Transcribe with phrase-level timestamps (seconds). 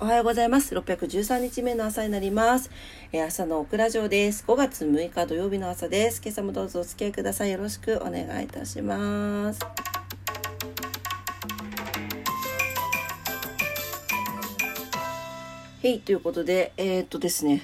[0.00, 0.74] おはようございます。
[0.74, 2.68] 613日目の朝になります。
[3.12, 4.44] えー、朝のオクラジオです。
[4.44, 6.20] 5月6日土曜日の朝です。
[6.20, 7.52] 今朝もどうぞお付き合いください。
[7.52, 9.60] よろしくお願いいたします。
[15.84, 17.62] へい、ということで、えー、っとですね、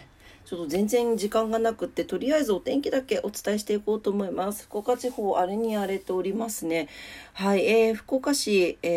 [0.51, 4.65] ちょっと全然時間がなくって、とりあえずお天気だけお伝えしていこうと思います。
[4.65, 6.89] 福岡地方、荒れに荒れておりますね。
[7.35, 8.91] はい、えー、福岡市、えー、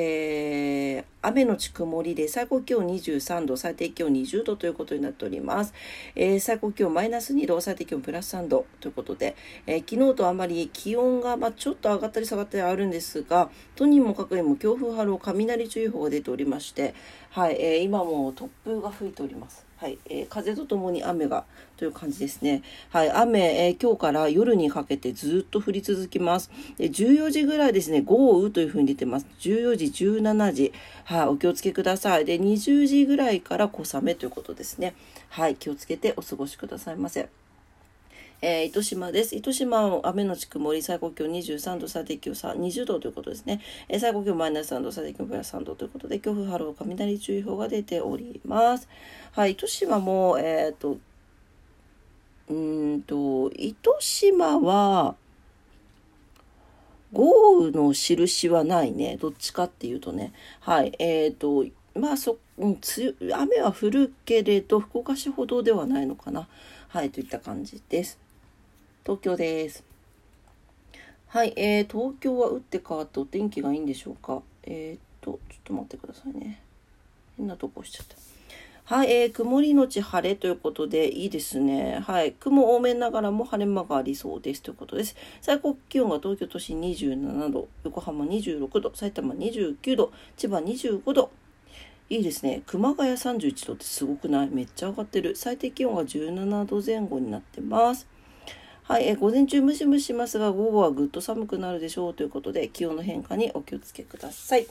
[1.24, 5.74] 雨のち曇りで最高気温23度、最低気温20度ということになっております。
[6.16, 16.94] えー、最高気温マイナス2度、最低気温プラス3度ということで、えー、昨日とあまり気温が、まあ、ちょっと上がったり下がったりあるんですが、とにもかくにも強風波浪雷注意報が出ておりまして、
[17.30, 19.66] はい、えー、今も突風が吹いております。
[19.84, 21.44] はい、えー、風とともに雨が
[21.76, 22.62] という感じですね。
[22.90, 26.50] はい、雨、えー、今日から夜にかけてずっと降り続きます。
[26.78, 29.26] で14時ぐらいですね、豪雨というふうに出てます。
[29.40, 32.26] 14時、17時、は、はいお気をつけください。
[32.26, 34.96] で、20時ぐらいから小雨ということですね。
[35.30, 37.30] はい、気をつけてお過ごしくださいませ。
[38.42, 39.36] えー、糸島です。
[39.36, 43.62] 糸島は雨のち曇り、最高気温23度、最低気温20度ということですね。
[43.90, 48.90] えー、最高気温マイナス3度、最低気温プラス3度ということで、強風波浪雷注意報が出ております。
[49.34, 50.98] はい、糸島も、えっ、ー、と、
[52.50, 55.16] うんと、糸島は、
[57.14, 59.18] 豪雨の印はないね。
[59.18, 60.34] どっちかっていうとね。
[60.60, 60.94] はい。
[61.00, 61.66] えっ、ー、と、
[62.00, 62.80] まあそ、うん、
[63.34, 66.48] 雨は降るけれど、福岡市ほどではないのかな。
[66.90, 68.18] はい、といった感じです。
[69.04, 69.84] 東京です。
[71.28, 74.42] はい、えー、東京は打って変わってお天気がいいんでしょうか。
[74.64, 76.62] えー、っと、ちょっと待ってくださいね。
[77.38, 78.16] 変なとこ押しちゃった。
[78.86, 82.00] はい、えー、曇りのち晴れということでいいですね。
[82.06, 85.16] はい、雲多めながらも晴れ間がありそうですということです。
[85.42, 91.32] 最高気温が東京都心27度、横浜26度、埼玉29度、千葉25度。
[92.10, 92.62] いいですね。
[92.68, 94.50] 熊谷31度ってすごくない？
[94.50, 95.38] めっちゃ上がってる。
[95.38, 98.06] 最低気温が17度前後になってます。
[98.84, 104.68] はい、え午前中ムシムシしますが、午後はぐっと寒くなるでしょうということで、気温の変化にお気をつけください。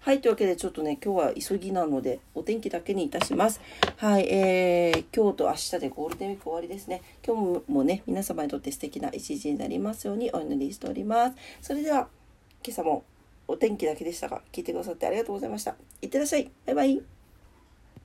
[0.00, 3.60] はい、というわけでちょっとね、今日は急ぎなので、お天気だけにいたします。
[3.96, 7.02] はい、えー、今日と明日でゴールデンウィーク終わりですね。
[7.26, 11.36] 今日もね、皆様にとって素敵な一日になりますようにお祈りしております。
[11.60, 12.08] それでは、
[12.64, 13.04] 今朝も
[13.48, 15.74] お天気だけでしたが、聞いてくださってありがとうございました。
[16.00, 16.50] いってらっしゃい。
[16.64, 17.17] バイバイ。